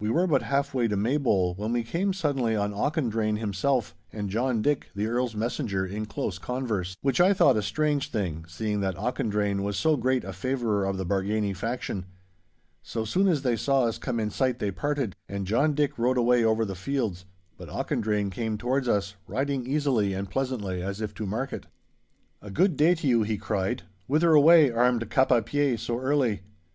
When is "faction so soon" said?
11.54-13.28